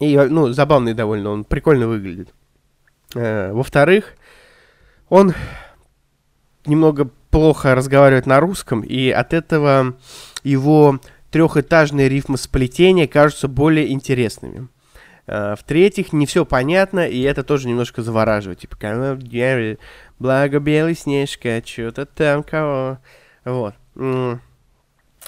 и, 0.00 0.16
ну, 0.16 0.52
забавный 0.52 0.94
довольно, 0.94 1.30
он 1.30 1.44
прикольно 1.44 1.86
выглядит. 1.86 2.34
А, 3.14 3.52
во-вторых, 3.52 4.14
он 5.08 5.34
немного 6.66 7.10
плохо 7.30 7.74
разговаривает 7.74 8.26
на 8.26 8.40
русском, 8.40 8.82
и 8.82 9.10
от 9.10 9.32
этого 9.32 9.96
его 10.42 11.00
трехэтажные 11.30 12.08
рифмосплетения 12.08 13.06
кажутся 13.06 13.48
более 13.48 13.90
интересными. 13.92 14.68
Uh, 15.28 15.56
В-третьих, 15.56 16.12
не 16.12 16.26
все 16.26 16.44
понятно, 16.44 17.06
и 17.06 17.22
это 17.22 17.44
тоже 17.44 17.68
немножко 17.68 18.02
завораживает. 18.02 18.58
Типа, 18.58 18.76
благо 20.22 20.58
белый 20.60 20.94
снежка, 20.94 21.62
что-то 21.64 22.06
там 22.06 22.42
кого. 22.42 22.98
Вот. 23.44 23.74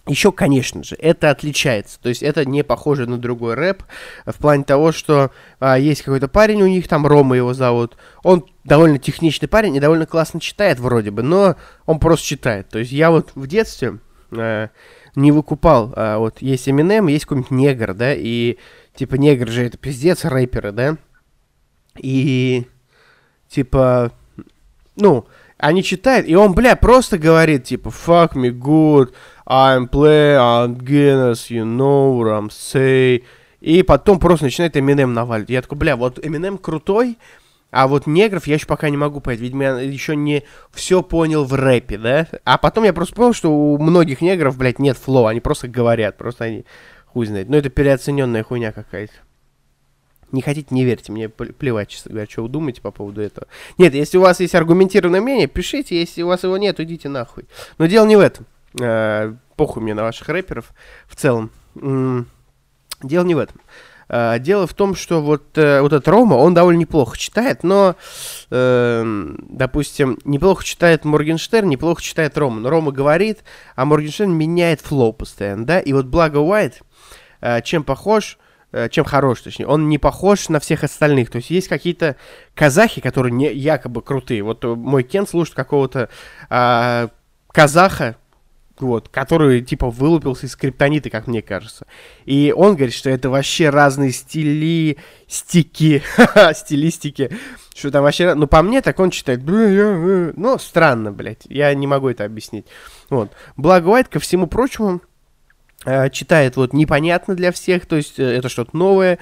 Еще, 0.06 0.32
конечно 0.32 0.84
же, 0.84 0.96
это 0.96 1.30
отличается. 1.30 1.98
То 2.00 2.10
есть 2.10 2.22
это 2.22 2.44
не 2.44 2.62
похоже 2.62 3.06
на 3.06 3.16
другой 3.16 3.54
рэп. 3.54 3.82
В 4.26 4.36
плане 4.36 4.62
того, 4.62 4.92
что 4.92 5.30
а, 5.60 5.78
есть 5.78 6.02
какой-то 6.02 6.28
парень 6.28 6.62
у 6.62 6.66
них, 6.66 6.88
там 6.88 7.06
Рома 7.06 7.36
его 7.36 7.54
зовут. 7.54 7.96
Он 8.22 8.44
довольно 8.64 8.98
техничный 8.98 9.48
парень 9.48 9.74
и 9.74 9.80
довольно 9.80 10.04
классно 10.04 10.40
читает 10.40 10.78
вроде 10.78 11.10
бы, 11.10 11.22
но 11.22 11.56
он 11.86 11.98
просто 12.00 12.26
читает. 12.26 12.68
То 12.68 12.80
есть 12.80 12.92
я 12.92 13.10
вот 13.10 13.30
в 13.34 13.46
детстве 13.46 13.98
а, 14.30 14.68
не 15.16 15.32
выкупал. 15.32 15.94
А, 15.96 16.18
вот 16.18 16.42
есть 16.42 16.68
Eminem, 16.68 17.10
есть 17.10 17.24
какой-нибудь 17.24 17.50
негр, 17.50 17.94
да, 17.94 18.14
и 18.14 18.58
типа 18.94 19.14
негр 19.14 19.48
же 19.48 19.64
это 19.64 19.78
пиздец 19.78 20.26
рэперы, 20.26 20.72
да. 20.72 20.98
И 21.96 22.66
типа, 23.48 24.12
ну, 24.96 25.26
они 25.58 25.82
читают, 25.82 26.26
и 26.26 26.34
он, 26.34 26.54
бля, 26.54 26.76
просто 26.76 27.18
говорит, 27.18 27.64
типа, 27.64 27.88
fuck 27.88 28.32
me 28.34 28.50
good, 28.50 29.12
I'm 29.46 29.88
play 29.88 30.36
on 30.36 30.76
Guinness, 30.76 31.50
you 31.50 31.64
know 31.64 32.18
what 32.18 32.28
I'm 32.28 32.48
say. 32.48 33.22
И 33.60 33.82
потом 33.82 34.18
просто 34.18 34.44
начинает 34.44 34.76
Eminem 34.76 35.06
наваливать. 35.06 35.50
Я 35.50 35.62
такой, 35.62 35.78
бля, 35.78 35.96
вот 35.96 36.18
Eminem 36.18 36.58
крутой, 36.58 37.16
а 37.70 37.88
вот 37.88 38.06
негров 38.06 38.46
я 38.46 38.54
еще 38.54 38.66
пока 38.66 38.88
не 38.88 38.96
могу 38.96 39.20
понять. 39.20 39.40
Видимо, 39.40 39.64
я 39.64 39.80
еще 39.80 40.14
не 40.14 40.44
все 40.72 41.02
понял 41.02 41.44
в 41.44 41.54
рэпе, 41.54 41.98
да? 41.98 42.28
А 42.44 42.56
потом 42.56 42.84
я 42.84 42.92
просто 42.92 43.16
понял, 43.16 43.32
что 43.32 43.50
у 43.50 43.78
многих 43.78 44.20
негров, 44.20 44.56
блядь, 44.56 44.78
нет 44.78 44.96
флоу. 44.96 45.26
Они 45.26 45.40
просто 45.40 45.66
говорят, 45.66 46.16
просто 46.16 46.44
они 46.44 46.66
хуй 47.06 47.26
знает. 47.26 47.48
Но 47.48 47.56
это 47.56 47.70
переоцененная 47.70 48.44
хуйня 48.44 48.70
какая-то. 48.70 49.14
Не 50.32 50.42
хотите, 50.42 50.68
не 50.70 50.84
верьте, 50.84 51.12
мне 51.12 51.28
плевать, 51.28 51.88
честно 51.88 52.10
говоря, 52.10 52.26
что 52.28 52.42
вы 52.42 52.48
думаете 52.48 52.80
по 52.80 52.90
поводу 52.90 53.20
этого. 53.20 53.46
Нет, 53.78 53.94
если 53.94 54.18
у 54.18 54.22
вас 54.22 54.40
есть 54.40 54.54
аргументированное 54.54 55.20
мнение, 55.20 55.46
пишите, 55.46 55.98
если 55.98 56.22
у 56.22 56.28
вас 56.28 56.42
его 56.42 56.56
нет, 56.56 56.80
идите 56.80 57.08
нахуй. 57.08 57.44
Но 57.78 57.86
дело 57.86 58.06
не 58.06 58.16
в 58.16 58.20
этом. 58.20 58.46
Э, 58.80 59.34
похуй 59.56 59.82
мне 59.82 59.94
на 59.94 60.02
ваших 60.02 60.28
рэперов 60.28 60.72
в 61.06 61.16
целом. 61.16 61.50
Дело 61.74 63.24
не 63.24 63.34
в 63.34 63.38
этом. 63.38 63.60
Uh, 64.06 64.38
дело 64.38 64.66
в 64.66 64.74
том, 64.74 64.94
что 64.94 65.22
вот, 65.22 65.56
uh, 65.56 65.80
вот 65.80 65.94
этот 65.94 66.06
Рома, 66.08 66.34
он 66.34 66.52
довольно 66.52 66.80
неплохо 66.80 67.16
читает, 67.16 67.64
но, 67.64 67.96
uh, 68.50 69.34
допустим, 69.48 70.18
неплохо 70.24 70.62
читает 70.62 71.06
Моргенштерн, 71.06 71.66
неплохо 71.68 72.02
читает 72.02 72.36
Рома. 72.36 72.60
Но 72.60 72.68
Рома 72.68 72.92
говорит, 72.92 73.44
а 73.74 73.86
Моргенштерн 73.86 74.30
меняет 74.30 74.82
флоу 74.82 75.14
постоянно, 75.14 75.64
да? 75.64 75.80
И 75.80 75.94
вот 75.94 76.04
Благо 76.04 76.38
Уайт, 76.38 76.82
чем 77.62 77.82
похож, 77.82 78.38
чем 78.90 79.04
хорош, 79.04 79.40
точнее, 79.40 79.66
он 79.66 79.88
не 79.88 79.98
похож 79.98 80.48
на 80.48 80.60
всех 80.60 80.84
остальных. 80.84 81.30
То 81.30 81.36
есть 81.36 81.50
есть 81.50 81.68
какие-то 81.68 82.16
казахи, 82.54 83.00
которые 83.00 83.32
не, 83.32 83.52
якобы 83.52 84.02
крутые. 84.02 84.42
Вот 84.42 84.64
мой 84.64 85.02
Кен 85.02 85.26
слушает 85.26 85.56
какого-то 85.56 86.08
казаха, 87.52 88.16
вот, 88.78 89.08
который, 89.08 89.62
типа, 89.62 89.88
вылупился 89.88 90.46
из 90.46 90.52
скриптонита, 90.52 91.08
как 91.08 91.26
мне 91.26 91.42
кажется. 91.42 91.86
И 92.24 92.52
он 92.54 92.74
говорит, 92.74 92.94
что 92.94 93.08
это 93.08 93.30
вообще 93.30 93.70
разные 93.70 94.10
стили, 94.10 94.98
стики, 95.28 96.02
стилистики, 96.54 97.30
что 97.74 97.90
там 97.90 98.02
вообще... 98.02 98.34
Ну, 98.34 98.46
по 98.48 98.62
мне, 98.62 98.82
так 98.82 98.98
он 98.98 99.10
читает, 99.10 99.42
ну, 99.44 100.58
странно, 100.58 101.12
блядь, 101.12 101.42
я 101.44 101.72
не 101.74 101.86
могу 101.86 102.08
это 102.08 102.24
объяснить. 102.24 102.66
Вот. 103.10 103.30
Благо 103.56 103.88
Уайт, 103.88 104.08
ко 104.08 104.18
всему 104.18 104.48
прочему, 104.48 104.96
э, 104.96 105.13
читает 106.10 106.56
вот 106.56 106.72
непонятно 106.72 107.34
для 107.34 107.52
всех, 107.52 107.86
то 107.86 107.96
есть 107.96 108.18
э, 108.18 108.24
это 108.24 108.48
что-то 108.48 108.76
новое, 108.76 109.18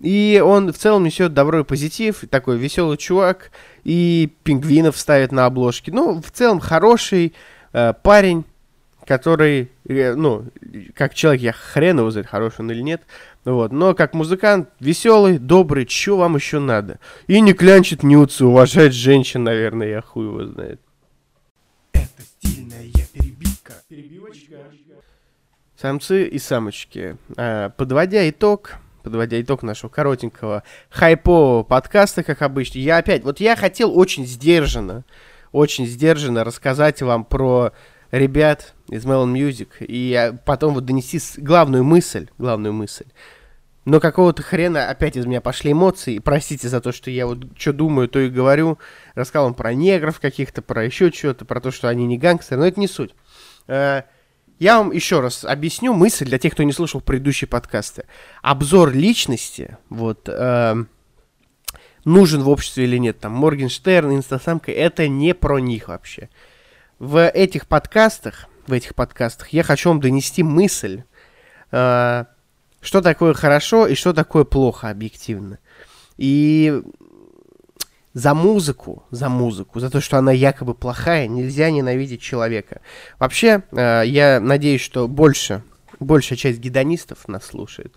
И 0.00 0.42
он 0.44 0.72
в 0.72 0.78
целом 0.78 1.04
несет 1.04 1.34
добро 1.34 1.60
и 1.60 1.64
позитив, 1.64 2.24
такой 2.30 2.58
веселый 2.58 2.96
чувак, 2.96 3.50
и 3.84 4.32
пингвинов 4.42 4.96
ставит 4.96 5.32
на 5.32 5.46
обложке. 5.46 5.92
Ну, 5.92 6.20
в 6.20 6.30
целом 6.30 6.60
хороший 6.60 7.34
э, 7.72 7.94
парень, 8.02 8.44
который, 9.06 9.70
э, 9.88 10.14
ну, 10.14 10.46
как 10.94 11.14
человек, 11.14 11.42
я 11.42 11.52
хрен 11.52 11.98
его 11.98 12.10
знает, 12.10 12.26
хороший 12.26 12.60
он 12.60 12.70
или 12.70 12.82
нет, 12.82 13.02
вот, 13.44 13.72
но 13.72 13.94
как 13.94 14.14
музыкант 14.14 14.68
веселый, 14.80 15.38
добрый, 15.38 15.86
что 15.86 16.16
вам 16.16 16.36
еще 16.36 16.58
надо? 16.58 16.98
И 17.26 17.40
не 17.40 17.52
клянчит 17.52 18.02
нюцы, 18.02 18.44
уважает 18.44 18.94
женщин, 18.94 19.44
наверное, 19.44 19.88
я 19.88 20.00
хуй 20.00 20.26
его 20.26 20.44
знает. 20.46 20.80
Самцы 25.84 26.26
и 26.26 26.38
самочки. 26.38 27.18
А, 27.36 27.68
подводя 27.68 28.26
итог, 28.30 28.76
подводя 29.02 29.38
итог 29.38 29.62
нашего 29.62 29.90
коротенького 29.90 30.62
хайпового 30.88 31.62
подкаста, 31.62 32.22
как 32.22 32.40
обычно, 32.40 32.78
я 32.78 32.96
опять, 32.96 33.22
вот 33.22 33.38
я 33.38 33.54
хотел 33.54 33.94
очень 33.94 34.24
сдержанно, 34.24 35.04
очень 35.52 35.84
сдержанно 35.84 36.42
рассказать 36.42 37.02
вам 37.02 37.26
про 37.26 37.72
ребят 38.10 38.72
из 38.88 39.04
Melon 39.04 39.34
Music 39.34 39.72
и 39.80 40.32
потом 40.46 40.72
вот 40.72 40.86
донести 40.86 41.20
главную 41.36 41.84
мысль, 41.84 42.30
главную 42.38 42.72
мысль. 42.72 43.04
Но 43.84 44.00
какого-то 44.00 44.42
хрена 44.42 44.88
опять 44.88 45.18
из 45.18 45.26
меня 45.26 45.42
пошли 45.42 45.72
эмоции. 45.72 46.18
Простите 46.18 46.70
за 46.70 46.80
то, 46.80 46.92
что 46.92 47.10
я 47.10 47.26
вот 47.26 47.44
что 47.58 47.74
думаю, 47.74 48.08
то 48.08 48.20
и 48.20 48.30
говорю. 48.30 48.78
Рассказал 49.14 49.48
вам 49.48 49.54
про 49.54 49.74
негров 49.74 50.18
каких-то, 50.18 50.62
про 50.62 50.82
еще 50.82 51.10
что-то, 51.10 51.44
про 51.44 51.60
то, 51.60 51.70
что 51.70 51.88
они 51.88 52.06
не 52.06 52.16
гангстеры, 52.16 52.58
но 52.58 52.66
это 52.66 52.80
не 52.80 52.88
суть. 52.88 53.14
Э, 53.66 54.04
я 54.58 54.78
вам 54.78 54.92
еще 54.92 55.20
раз 55.20 55.44
объясню 55.44 55.92
мысль 55.92 56.26
для 56.26 56.38
тех, 56.38 56.52
кто 56.52 56.62
не 56.62 56.72
слушал 56.72 57.00
предыдущие 57.00 57.48
подкасты. 57.48 58.06
Обзор 58.42 58.92
личности, 58.92 59.76
вот, 59.88 60.28
э, 60.28 60.74
нужен 62.04 62.42
в 62.42 62.48
обществе 62.48 62.84
или 62.84 62.98
нет, 62.98 63.18
там, 63.20 63.32
Моргенштерн, 63.32 64.16
Инстасамка, 64.16 64.72
это 64.72 65.08
не 65.08 65.34
про 65.34 65.58
них 65.58 65.88
вообще 65.88 66.28
в 66.98 67.28
этих 67.28 67.66
подкастах, 67.66 68.46
в 68.66 68.72
этих 68.72 68.94
подкастах 68.94 69.48
я 69.48 69.62
хочу 69.62 69.90
вам 69.90 70.00
донести 70.00 70.42
мысль, 70.42 71.02
э, 71.70 72.24
что 72.80 73.00
такое 73.02 73.34
хорошо 73.34 73.86
и 73.86 73.94
что 73.94 74.12
такое 74.12 74.44
плохо 74.44 74.90
объективно. 74.90 75.58
И 76.16 76.82
за 78.14 78.32
музыку, 78.32 79.04
за 79.10 79.28
музыку, 79.28 79.80
за 79.80 79.90
то, 79.90 80.00
что 80.00 80.16
она 80.18 80.32
якобы 80.32 80.74
плохая, 80.74 81.26
нельзя 81.26 81.70
ненавидеть 81.70 82.22
человека. 82.22 82.80
Вообще, 83.18 83.64
э, 83.72 84.04
я 84.06 84.38
надеюсь, 84.40 84.80
что 84.80 85.08
больше, 85.08 85.62
большая 85.98 86.38
часть 86.38 86.60
гедонистов 86.60 87.26
нас 87.26 87.44
слушает. 87.44 87.96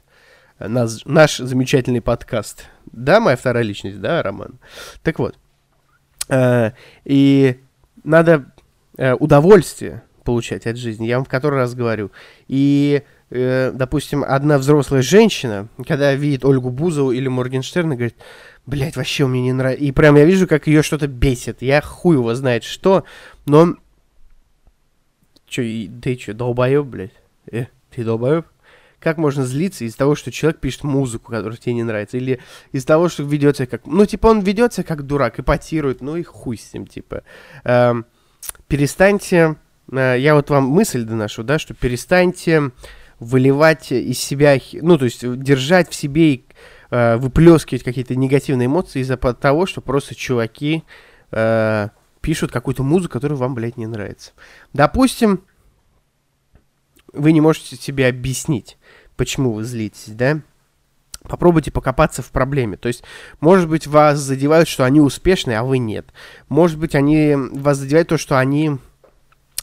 Нас, 0.59 1.05
наш 1.05 1.37
замечательный 1.37 2.01
подкаст. 2.01 2.65
Да, 2.91 3.19
моя 3.19 3.37
вторая 3.37 3.63
личность, 3.63 4.01
да, 4.01 4.23
Роман? 4.23 4.59
Так 5.03 5.19
вот. 5.19 5.37
Э, 6.29 6.71
и 7.05 7.59
надо 8.03 8.51
э, 8.97 9.13
удовольствие 9.13 10.01
получать 10.23 10.65
от 10.65 10.77
жизни. 10.77 11.05
Я 11.05 11.17
вам 11.17 11.25
в 11.25 11.29
который 11.29 11.59
раз 11.59 11.73
говорю. 11.73 12.11
И, 12.49 13.01
допустим, 13.29 14.25
одна 14.27 14.57
взрослая 14.57 15.01
женщина, 15.01 15.69
когда 15.87 16.13
видит 16.13 16.43
Ольгу 16.43 16.69
Бузову 16.69 17.11
или 17.11 17.29
Моргенштерна, 17.29 17.95
говорит, 17.95 18.17
блядь, 18.67 18.97
вообще 18.97 19.25
мне 19.25 19.41
не 19.41 19.53
нравится. 19.53 19.83
И 19.83 19.91
прям 19.91 20.15
я 20.17 20.25
вижу, 20.25 20.45
как 20.45 20.67
ее 20.67 20.83
что-то 20.83 21.07
бесит. 21.07 21.61
Я 21.61 21.81
хуй 21.81 22.17
его 22.17 22.35
знает 22.35 22.63
что, 22.63 23.05
но... 23.45 23.75
Че, 25.47 25.89
ты 26.01 26.17
че, 26.17 26.33
долбоеб, 26.33 26.85
блядь? 26.85 27.13
Э, 27.49 27.67
ты 27.89 28.03
долбоеб? 28.03 28.45
Как 28.99 29.17
можно 29.17 29.45
злиться 29.45 29.85
из 29.85 29.95
того, 29.95 30.15
что 30.15 30.31
человек 30.31 30.59
пишет 30.59 30.83
музыку, 30.83 31.31
которая 31.31 31.57
тебе 31.57 31.75
не 31.75 31.83
нравится? 31.83 32.17
Или 32.17 32.41
из 32.73 32.83
того, 32.83 33.07
что 33.07 33.23
ведет 33.23 33.57
как... 33.57 33.85
Ну, 33.85 34.05
типа, 34.05 34.27
он 34.27 34.41
ведет 34.41 34.75
как 34.85 35.03
дурак, 35.03 35.39
эпатирует, 35.39 36.01
ну 36.01 36.17
и 36.17 36.23
хуй 36.23 36.57
с 36.57 36.73
ним, 36.73 36.85
типа. 36.85 37.23
Эм, 37.63 38.05
перестаньте, 38.67 39.55
э, 39.91 40.15
я 40.19 40.35
вот 40.35 40.49
вам 40.49 40.65
мысль 40.65 41.03
доношу, 41.03 41.43
да, 41.43 41.57
что 41.57 41.73
перестаньте 41.73 42.71
выливать 43.19 43.91
из 43.91 44.19
себя, 44.19 44.59
ну, 44.73 44.97
то 44.97 45.05
есть 45.05 45.21
держать 45.41 45.89
в 45.89 45.95
себе 45.95 46.33
и 46.33 46.45
э, 46.89 47.17
выплескивать 47.17 47.83
какие-то 47.83 48.15
негативные 48.15 48.67
эмоции 48.67 49.01
из-за 49.01 49.17
того, 49.17 49.65
что 49.65 49.81
просто 49.81 50.15
чуваки 50.15 50.83
э, 51.31 51.89
пишут 52.21 52.51
какую-то 52.51 52.83
музыку, 52.83 53.13
которая 53.13 53.37
вам, 53.37 53.55
блядь, 53.55 53.77
не 53.77 53.87
нравится. 53.87 54.31
Допустим, 54.73 55.43
вы 57.13 57.31
не 57.31 57.41
можете 57.41 57.75
себе 57.75 58.07
объяснить, 58.07 58.77
почему 59.15 59.53
вы 59.53 59.63
злитесь, 59.63 60.07
да? 60.07 60.41
Попробуйте 61.23 61.71
покопаться 61.71 62.21
в 62.21 62.31
проблеме. 62.31 62.77
То 62.77 62.87
есть, 62.87 63.03
может 63.41 63.67
быть, 63.67 63.85
вас 63.87 64.19
задевают, 64.19 64.67
что 64.67 64.85
они 64.85 65.01
успешные, 65.01 65.59
а 65.59 65.63
вы 65.63 65.77
нет. 65.77 66.07
Может 66.47 66.79
быть, 66.79 66.95
они 66.95 67.35
вас 67.35 67.77
задевают 67.77 68.07
то, 68.07 68.17
что 68.17 68.37
они 68.37 68.77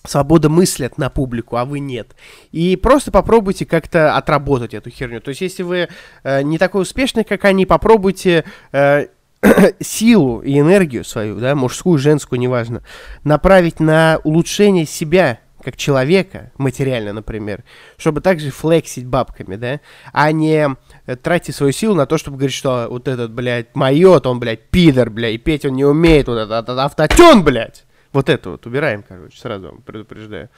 свобода 0.07 0.49
мыслят 0.49 0.99
на 0.99 1.09
публику, 1.11 1.57
а 1.57 1.65
вы 1.65 1.81
нет. 1.81 2.15
И 2.53 2.77
просто 2.77 3.11
попробуйте 3.11 3.67
как-то 3.67 4.17
отработать 4.17 4.75
эту 4.75 4.91
херню. 4.91 5.21
То 5.21 5.31
есть, 5.31 5.41
если 5.41 5.63
вы 5.63 5.89
э, 6.23 6.43
не 6.43 6.59
такой 6.59 6.83
успешный, 6.83 7.25
как 7.25 7.45
они, 7.45 7.65
попробуйте 7.67 8.45
э, 8.73 9.07
силу 9.81 10.41
и 10.41 10.59
энергию 10.59 11.05
свою, 11.05 11.39
да, 11.41 11.55
мужскую, 11.55 11.99
женскую, 11.99 12.39
неважно, 12.39 12.83
направить 13.25 13.81
на 13.81 14.21
улучшение 14.25 14.87
себя 14.87 15.41
как 15.63 15.79
человека, 15.79 16.53
материально, 16.59 17.15
например, 17.15 17.65
чтобы 17.97 18.21
также 18.21 18.51
флексить 18.51 19.07
бабками, 19.07 19.57
да, 19.57 19.81
а 20.13 20.31
не 20.31 20.77
э, 21.07 21.17
тратить 21.17 21.55
свою 21.55 21.73
силу 21.73 21.95
на 21.95 22.05
то, 22.05 22.19
чтобы 22.19 22.37
говорить, 22.37 22.55
что 22.55 22.89
вот 22.91 23.09
этот, 23.09 23.33
блядь, 23.33 23.75
майот, 23.75 24.27
он, 24.27 24.39
блядь, 24.39 24.69
пидор, 24.69 25.09
блядь, 25.09 25.37
и 25.37 25.39
петь 25.39 25.65
он 25.65 25.73
не 25.73 25.87
умеет, 25.87 26.29
вот 26.29 26.37
этот, 26.37 26.69
автотюн, 26.69 27.43
блядь. 27.43 27.84
Вот 28.15 28.29
это 28.29 28.51
вот 28.51 28.65
убираем, 28.65 29.03
короче, 29.03 29.37
сразу 29.37 29.67
вам 29.67 29.83
предупреждаю. 29.83 30.49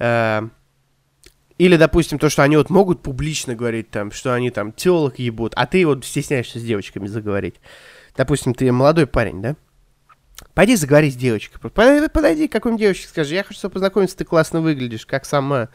Э, 0.00 0.42
или, 1.56 1.76
допустим, 1.76 2.18
то, 2.18 2.28
что 2.28 2.42
они 2.42 2.56
вот 2.56 2.68
могут 2.68 3.00
публично 3.00 3.54
говорить 3.54 3.90
там, 3.90 4.10
что 4.10 4.34
они 4.34 4.50
там 4.50 4.72
телок 4.72 5.20
ебут, 5.20 5.52
а 5.54 5.66
ты 5.66 5.86
вот 5.86 6.04
стесняешься 6.04 6.58
с 6.58 6.62
девочками 6.64 7.06
заговорить. 7.06 7.60
Допустим, 8.16 8.54
ты 8.54 8.72
молодой 8.72 9.06
парень, 9.06 9.40
да? 9.40 9.54
Пойди 10.52 10.74
заговори 10.74 11.12
с 11.12 11.14
девочкой. 11.14 11.60
Подойди, 11.70 12.08
подойди 12.08 12.48
к 12.48 12.52
какой-нибудь 12.52 12.80
девочке, 12.80 13.06
скажи, 13.06 13.36
я 13.36 13.44
хочу 13.44 13.70
познакомиться, 13.70 14.16
ты 14.16 14.24
классно 14.24 14.60
выглядишь, 14.60 15.06
как 15.06 15.24
сама. 15.24 15.68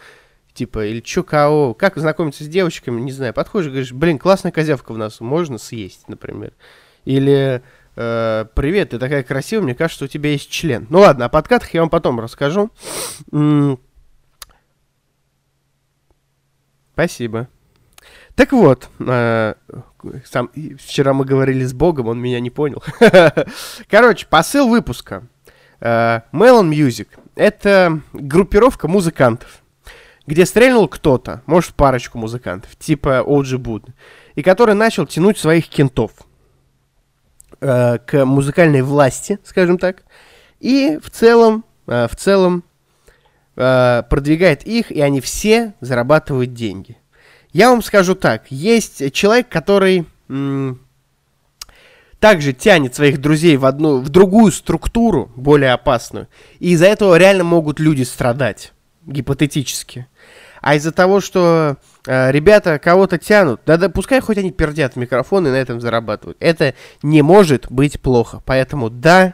Типа, 0.54 0.86
или 0.86 1.00
чё, 1.00 1.24
кого, 1.24 1.74
как 1.74 1.96
знакомиться 1.96 2.44
с 2.44 2.48
девочками, 2.48 3.00
не 3.00 3.14
знаю. 3.14 3.34
Подходишь 3.34 3.70
говоришь, 3.70 3.94
блин, 3.94 4.20
классная 4.20 4.52
козявка 4.52 4.92
в 4.92 4.98
нас, 4.98 5.22
можно 5.22 5.58
съесть, 5.58 6.10
например. 6.10 6.52
Или, 7.06 7.64
э, 8.02 8.46
привет, 8.56 8.90
ты 8.92 9.00
такая 9.00 9.24
красивая, 9.24 9.64
мне 9.64 9.76
кажется, 9.76 10.06
у 10.06 10.08
тебя 10.08 10.32
есть 10.32 10.50
член. 10.50 10.88
Ну 10.90 11.00
ладно, 11.00 11.26
о 11.26 11.30
подкатах 11.30 11.74
я 11.74 11.82
вам 11.82 11.90
потом 11.90 12.20
расскажу. 12.20 12.72
Спасибо. 16.94 17.48
Так 18.36 18.54
вот, 18.54 18.90
э, 19.00 19.54
сам, 20.26 20.50
вчера 20.80 21.14
мы 21.14 21.26
говорили 21.26 21.64
с 21.64 21.74
Богом, 21.74 22.08
он 22.08 22.20
меня 22.20 22.40
не 22.40 22.50
понял. 22.50 22.84
Короче, 23.90 24.26
посыл 24.28 24.68
выпуска. 24.68 25.28
Э, 25.80 26.22
Melon 26.32 26.70
Music— 26.70 27.08
это 27.36 28.02
группировка 28.14 28.88
музыкантов, 28.88 29.62
где 30.26 30.46
стрельнул 30.46 30.88
кто-то, 30.88 31.42
может, 31.46 31.76
парочку 31.76 32.18
музыкантов, 32.18 32.76
типа 32.78 33.24
OG 33.26 33.58
Буд, 33.58 33.86
и 34.36 34.42
который 34.42 34.76
начал 34.76 35.06
тянуть 35.06 35.38
своих 35.38 35.68
кентов 35.68 36.12
э, 37.62 38.00
к 38.00 38.26
музыкальной 38.26 38.82
власти, 38.82 39.40
скажем 39.44 39.78
так, 39.78 40.04
и 40.60 41.00
в 41.02 41.10
целом, 41.10 41.64
э, 41.88 42.08
в 42.12 42.16
целом 42.16 42.64
э, 43.56 44.04
продвигает 44.10 44.66
их, 44.66 44.92
и 44.92 45.00
они 45.02 45.22
все 45.22 45.74
зарабатывают 45.80 46.54
деньги. 46.54 46.98
Я 47.54 47.70
вам 47.70 47.82
скажу 47.82 48.16
так, 48.16 48.50
есть 48.50 49.14
человек, 49.14 49.50
который 49.50 50.06
также 52.20 52.54
тянет 52.54 52.96
своих 52.96 53.20
друзей 53.20 53.58
в 53.58 53.66
одну, 53.66 54.00
в 54.00 54.10
другую 54.10 54.52
структуру, 54.52 55.32
более 55.36 55.74
опасную, 55.74 56.28
и 56.60 56.70
из-за 56.72 56.86
этого 56.86 57.18
реально 57.18 57.44
могут 57.44 57.80
люди 57.80 58.04
страдать, 58.04 58.72
гипотетически. 59.06 60.08
А 60.62 60.76
из-за 60.76 60.92
того, 60.92 61.20
что 61.22 61.78
э, 62.06 62.32
ребята 62.32 62.78
кого-то 62.78 63.18
тянут, 63.18 63.62
да, 63.66 63.78
да 63.78 63.90
пускай 63.90 64.22
хоть 64.22 64.38
они 64.38 64.52
пердят 64.52 64.94
в 64.94 64.96
микрофон 64.98 65.48
и 65.48 65.50
на 65.50 65.56
этом 65.56 65.82
зарабатывают, 65.82 66.38
это 66.40 66.76
не 67.02 67.24
может 67.24 67.66
быть 67.72 68.00
плохо. 68.00 68.42
Поэтому 68.46 68.92
да, 68.92 69.34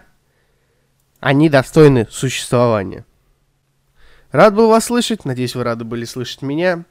они 1.20 1.50
достойны 1.50 2.08
существования. 2.10 3.06
Рад 4.32 4.56
был 4.56 4.70
вас 4.70 4.86
слышать, 4.86 5.26
надеюсь, 5.26 5.56
вы 5.56 5.64
рады 5.64 5.84
были 5.84 6.06
слышать 6.06 6.42
меня. 6.42 6.84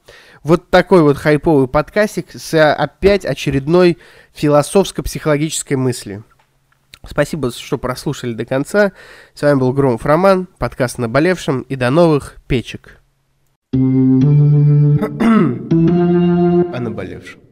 Вот 0.42 0.70
такой 0.70 1.02
вот 1.02 1.16
хайповый 1.16 1.68
подкастик 1.68 2.28
с 2.32 2.72
опять 2.72 3.24
очередной 3.24 3.98
философско-психологической 4.34 5.76
мыслью. 5.76 6.24
Спасибо, 7.08 7.52
что 7.52 7.78
прослушали 7.78 8.32
до 8.32 8.44
конца. 8.44 8.92
С 9.34 9.42
вами 9.42 9.60
был 9.60 9.72
Громов 9.72 10.04
Роман, 10.04 10.46
подкаст 10.58 10.98
«Наболевшим», 10.98 11.60
и 11.62 11.76
до 11.76 11.90
новых 11.90 12.36
печек. 12.48 13.00
О 13.72 13.78
наболевшем. 16.80 17.45